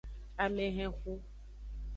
[0.43, 1.13] Amehenxu.